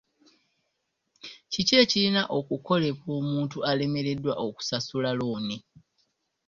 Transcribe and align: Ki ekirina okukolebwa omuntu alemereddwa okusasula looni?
Ki 1.51 1.61
ekirina 1.81 2.21
okukolebwa 2.37 3.09
omuntu 3.21 3.57
alemereddwa 3.69 4.33
okusasula 4.47 5.09
looni? 5.19 5.57